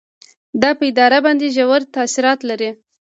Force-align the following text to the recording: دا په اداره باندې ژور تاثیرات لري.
دا 0.61 0.69
په 0.79 0.83
اداره 0.91 1.19
باندې 1.25 1.53
ژور 1.55 1.81
تاثیرات 1.95 2.39
لري. 2.49 2.69